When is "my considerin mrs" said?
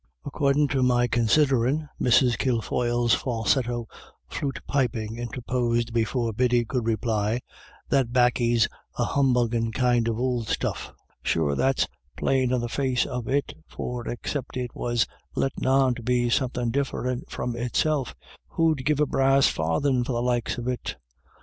0.81-2.35